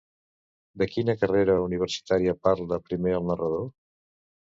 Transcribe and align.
De 0.83 0.87
quina 0.93 1.15
carrera 1.25 1.59
universitària 1.67 2.37
parla 2.49 2.83
primer 2.91 3.17
el 3.23 3.33
narrador? 3.33 3.73